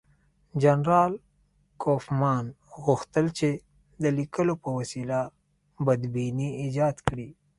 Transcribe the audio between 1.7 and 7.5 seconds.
کوفمان غوښتل چې د لیکونو په وسیله بدبیني ایجاد کړي.